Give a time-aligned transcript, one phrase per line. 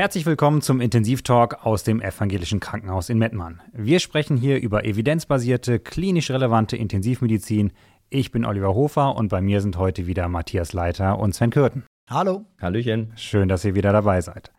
[0.00, 3.60] Herzlich willkommen zum Intensivtalk aus dem Evangelischen Krankenhaus in Mettmann.
[3.74, 7.70] Wir sprechen hier über evidenzbasierte, klinisch relevante Intensivmedizin.
[8.08, 11.84] Ich bin Oliver Hofer und bei mir sind heute wieder Matthias Leiter und Sven Kürten.
[12.08, 12.46] Hallo.
[12.62, 13.12] Hallöchen.
[13.16, 14.50] Schön, dass ihr wieder dabei seid.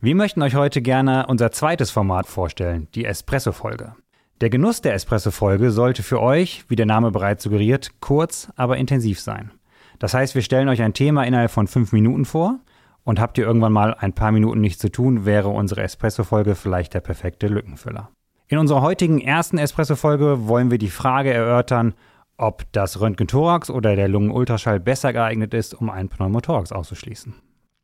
[0.00, 3.96] Wir möchten euch heute gerne unser zweites Format vorstellen, die Espresso-Folge.
[4.40, 9.18] Der Genuss der Espresso-Folge sollte für euch, wie der Name bereits suggeriert, kurz, aber intensiv
[9.18, 9.50] sein.
[9.98, 12.60] Das heißt, wir stellen euch ein Thema innerhalb von fünf Minuten vor
[13.04, 16.94] und habt ihr irgendwann mal ein paar Minuten nichts zu tun, wäre unsere Espresso-Folge vielleicht
[16.94, 18.10] der perfekte Lückenfüller.
[18.48, 21.94] In unserer heutigen ersten Espresso-Folge wollen wir die Frage erörtern,
[22.36, 27.34] ob das Röntgenthorax oder der Lungenultraschall besser geeignet ist, um einen Pneumothorax auszuschließen.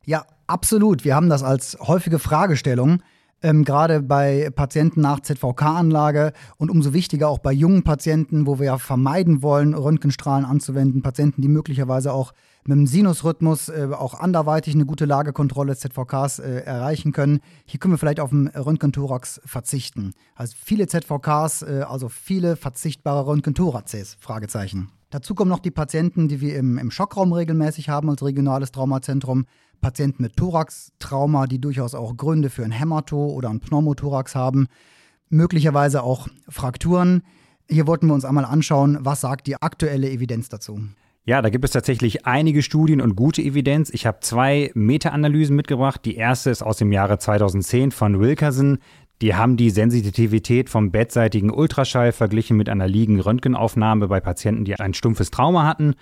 [0.05, 1.05] Ja, absolut.
[1.05, 3.01] Wir haben das als häufige Fragestellung
[3.41, 8.65] ähm, gerade bei Patienten nach ZVK-Anlage und umso wichtiger auch bei jungen Patienten, wo wir
[8.67, 12.33] ja vermeiden wollen, Röntgenstrahlen anzuwenden, Patienten, die möglicherweise auch
[12.67, 17.39] mit dem Sinusrhythmus äh, auch anderweitig eine gute Lagekontrolle ZVKs äh, erreichen können.
[17.65, 20.13] Hier können wir vielleicht auf den Röntgenthorax verzichten.
[20.35, 24.89] Also viele ZVKs, äh, also viele verzichtbare Röntgenthoraces, Fragezeichen.
[25.09, 29.45] Dazu kommen noch die Patienten, die wir im, im Schockraum regelmäßig haben als regionales Traumazentrum.
[29.81, 34.67] Patienten mit Thorax-Trauma, die durchaus auch Gründe für ein Hämato oder ein Pneumothorax haben.
[35.29, 37.23] Möglicherweise auch Frakturen.
[37.69, 40.79] Hier wollten wir uns einmal anschauen, was sagt die aktuelle Evidenz dazu.
[41.25, 43.89] Ja, da gibt es tatsächlich einige Studien und gute Evidenz.
[43.89, 46.05] Ich habe zwei Meta-Analysen mitgebracht.
[46.05, 48.77] Die erste ist aus dem Jahre 2010 von Wilkerson.
[49.21, 54.75] Die haben die Sensitivität vom bettseitigen Ultraschall verglichen mit einer liegen Röntgenaufnahme bei Patienten, die
[54.79, 55.95] ein stumpfes Trauma hatten.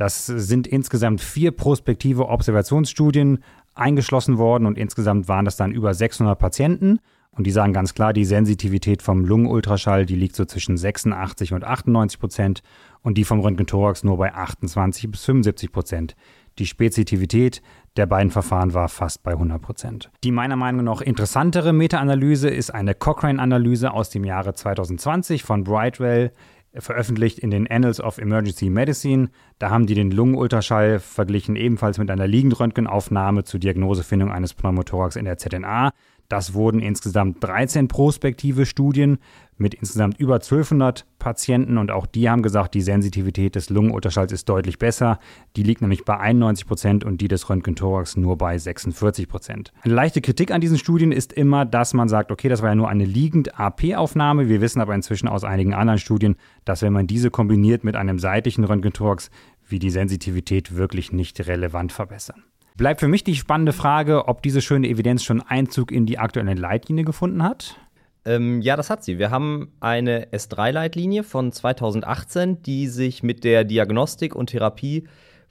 [0.00, 3.40] Das sind insgesamt vier prospektive Observationsstudien
[3.74, 7.00] eingeschlossen worden und insgesamt waren das dann über 600 Patienten.
[7.32, 11.64] Und die sagen ganz klar, die Sensitivität vom Lungenultraschall, die liegt so zwischen 86 und
[11.64, 12.62] 98 Prozent
[13.02, 16.16] und die vom Röntgenthorax nur bei 28 bis 75 Prozent.
[16.58, 17.60] Die Spezifität
[17.98, 20.10] der beiden Verfahren war fast bei 100 Prozent.
[20.24, 26.32] Die meiner Meinung nach interessantere Meta-Analyse ist eine Cochrane-Analyse aus dem Jahre 2020 von Brightwell,
[26.74, 29.30] veröffentlicht in den Annals of Emergency Medicine.
[29.58, 35.24] Da haben die den Lungenultraschall verglichen, ebenfalls mit einer Liegendröntgenaufnahme zur Diagnosefindung eines Pneumothorax in
[35.24, 35.92] der ZNA.
[36.30, 39.18] Das wurden insgesamt 13 prospektive Studien
[39.58, 44.48] mit insgesamt über 1200 Patienten und auch die haben gesagt, die Sensitivität des Lungenultraschalls ist
[44.48, 45.18] deutlich besser.
[45.56, 49.72] Die liegt nämlich bei 91 Prozent und die des Röntgenthorax nur bei 46 Prozent.
[49.82, 52.76] Eine leichte Kritik an diesen Studien ist immer, dass man sagt, okay, das war ja
[52.76, 54.48] nur eine liegend AP-Aufnahme.
[54.48, 58.20] Wir wissen aber inzwischen aus einigen anderen Studien, dass wenn man diese kombiniert mit einem
[58.20, 59.30] seitlichen Röntgenthorax,
[59.66, 62.44] wie die Sensitivität wirklich nicht relevant verbessern.
[62.76, 66.54] Bleibt für mich die spannende Frage, ob diese schöne Evidenz schon Einzug in die aktuelle
[66.54, 67.76] Leitlinie gefunden hat.
[68.24, 69.18] Ähm, ja, das hat sie.
[69.18, 75.06] Wir haben eine S3-Leitlinie von 2018, die sich mit der Diagnostik und Therapie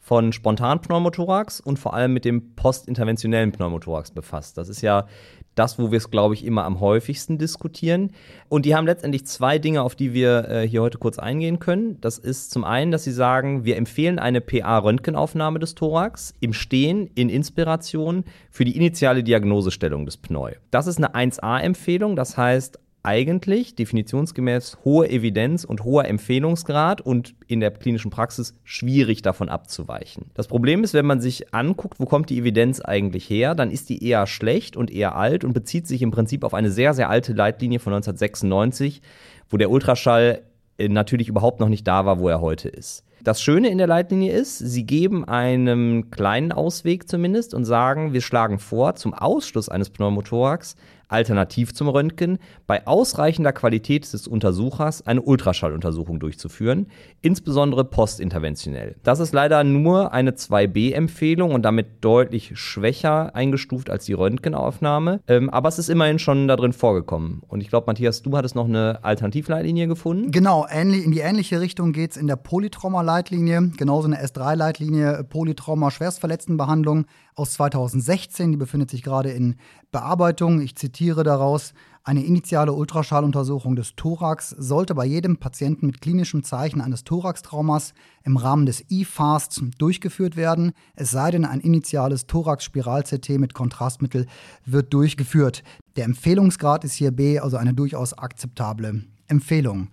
[0.09, 4.57] von Spontanpneumothorax und vor allem mit dem postinterventionellen Pneumothorax befasst.
[4.57, 5.05] Das ist ja
[5.53, 8.13] das, wo wir es, glaube ich, immer am häufigsten diskutieren.
[8.47, 12.01] Und die haben letztendlich zwei Dinge, auf die wir äh, hier heute kurz eingehen können.
[12.01, 17.11] Das ist zum einen, dass sie sagen, wir empfehlen eine PA-Röntgenaufnahme des Thorax im Stehen
[17.13, 20.53] in Inspiration für die initiale Diagnosestellung des Pneu.
[20.71, 27.59] Das ist eine 1a-Empfehlung, das heißt, eigentlich definitionsgemäß hohe Evidenz und hoher Empfehlungsgrad und in
[27.59, 30.31] der klinischen Praxis schwierig davon abzuweichen.
[30.33, 33.89] Das Problem ist, wenn man sich anguckt, wo kommt die Evidenz eigentlich her, dann ist
[33.89, 37.09] die eher schlecht und eher alt und bezieht sich im Prinzip auf eine sehr, sehr
[37.09, 39.01] alte Leitlinie von 1996,
[39.49, 40.41] wo der Ultraschall
[40.77, 43.05] äh, natürlich überhaupt noch nicht da war, wo er heute ist.
[43.21, 48.21] Das Schöne in der Leitlinie ist, sie geben einen kleinen Ausweg zumindest und sagen, wir
[48.21, 50.77] schlagen vor, zum Ausschluss eines Pneumothorax
[51.09, 56.87] alternativ zum Röntgen bei ausreichender Qualität des Untersuchers eine Ultraschalluntersuchung durchzuführen,
[57.21, 58.95] insbesondere postinterventionell.
[59.03, 65.49] Das ist leider nur eine 2b-Empfehlung und damit deutlich schwächer eingestuft als die Röntgenaufnahme, ähm,
[65.49, 67.41] aber es ist immerhin schon da drin vorgekommen.
[67.47, 70.31] Und ich glaube, Matthias, du hattest noch eine Alternativleitlinie gefunden?
[70.31, 77.05] Genau, ähnlich, in die ähnliche Richtung geht es in der Polytrauma-Leitlinie, genauso eine S3-Leitlinie Polytrauma-Schwerstverletztenbehandlung
[77.39, 79.55] aus 2016, die befindet sich gerade in
[79.91, 80.59] Bearbeitung.
[80.61, 86.81] Ich zitiere daraus, eine initiale Ultraschalluntersuchung des Thorax sollte bei jedem Patienten mit klinischem Zeichen
[86.81, 87.93] eines Thoraxtraumas
[88.23, 94.25] im Rahmen des E-Fast durchgeführt werden, es sei denn, ein initiales Thorax-Spiral-CT mit Kontrastmittel
[94.65, 95.63] wird durchgeführt.
[95.95, 99.89] Der Empfehlungsgrad ist hier B, also eine durchaus akzeptable Empfehlung.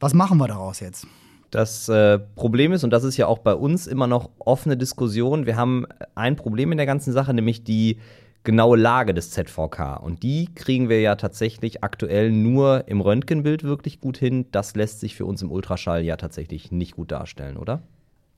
[0.00, 1.06] Was machen wir daraus jetzt?
[1.50, 5.46] Das äh, Problem ist, und das ist ja auch bei uns immer noch offene Diskussion,
[5.46, 7.98] wir haben ein Problem in der ganzen Sache, nämlich die
[8.44, 9.96] genaue Lage des ZVK.
[10.02, 14.46] Und die kriegen wir ja tatsächlich aktuell nur im Röntgenbild wirklich gut hin.
[14.52, 17.82] Das lässt sich für uns im Ultraschall ja tatsächlich nicht gut darstellen, oder?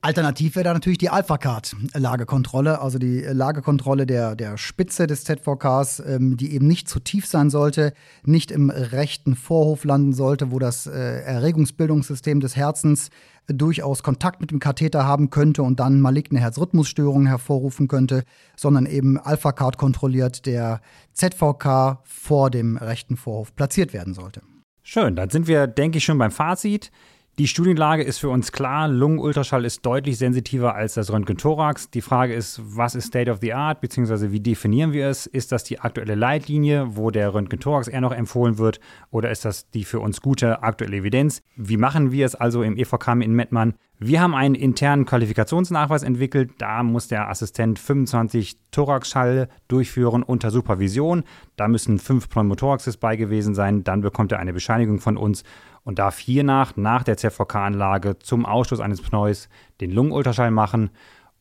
[0.03, 6.37] Alternativ wäre da natürlich die Alphacard-Lagekontrolle, also die Lagekontrolle der, der Spitze des ZVKs, ähm,
[6.37, 7.93] die eben nicht zu tief sein sollte,
[8.23, 13.11] nicht im rechten Vorhof landen sollte, wo das äh, Erregungsbildungssystem des Herzens
[13.45, 18.23] durchaus Kontakt mit dem Katheter haben könnte und dann maligne Herzrhythmusstörungen hervorrufen könnte,
[18.55, 20.81] sondern eben Alphacard kontrolliert der
[21.13, 24.41] ZVK vor dem rechten Vorhof platziert werden sollte.
[24.81, 26.91] Schön, dann sind wir, denke ich, schon beim Fazit.
[27.41, 28.87] Die Studienlage ist für uns klar.
[28.87, 31.89] Lungenultraschall ist deutlich sensitiver als das Röntgen-Thorax.
[31.89, 35.25] Die Frage ist, was ist State of the Art, beziehungsweise wie definieren wir es?
[35.25, 38.79] Ist das die aktuelle Leitlinie, wo der Röntgen-Thorax eher noch empfohlen wird,
[39.09, 41.41] oder ist das die für uns gute aktuelle Evidenz?
[41.55, 43.73] Wie machen wir es also im EVK in Mettmann?
[44.03, 46.53] Wir haben einen internen Qualifikationsnachweis entwickelt.
[46.57, 51.23] Da muss der Assistent 25 Thoraxschall durchführen unter Supervision.
[51.55, 53.83] Da müssen fünf Pneumothoraxes bei gewesen sein.
[53.83, 55.43] Dann bekommt er eine Bescheinigung von uns
[55.83, 59.49] und darf hiernach nach der ZVK-Anlage zum Ausschluss eines Pneus
[59.79, 60.91] den Lungenultraschall machen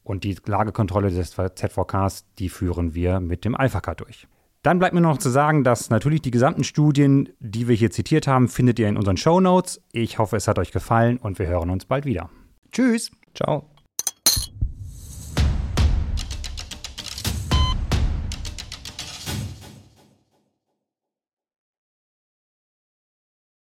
[0.02, 4.26] und die Lagekontrolle des ZVKs, die führen wir mit dem Alpha-K durch.
[4.62, 8.26] Dann bleibt mir noch zu sagen, dass natürlich die gesamten Studien, die wir hier zitiert
[8.26, 9.82] haben, findet ihr in unseren Show Notes.
[9.92, 12.28] Ich hoffe, es hat euch gefallen und wir hören uns bald wieder.
[12.70, 13.10] Tschüss.
[13.34, 13.69] Ciao.